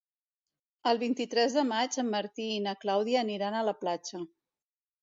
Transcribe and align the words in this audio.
El 0.91 0.99
vint-i-tres 1.03 1.57
de 1.59 1.65
maig 1.73 1.99
en 2.05 2.11
Martí 2.17 2.49
i 2.55 2.59
na 2.71 2.77
Clàudia 2.87 3.25
aniran 3.25 3.61
a 3.61 3.65
la 3.71 3.79
platja. 3.85 4.27